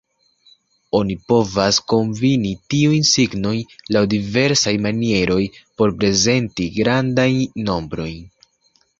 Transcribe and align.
Oni 0.99 1.15
povas 1.31 1.77
kombini 1.91 2.53
tiujn 2.73 3.03
signojn 3.09 3.75
laŭ 3.95 4.01
diversaj 4.13 4.73
manieroj 4.85 5.43
por 5.81 5.93
prezenti 5.99 6.67
grandajn 6.79 7.37
nombrojn. 7.69 8.17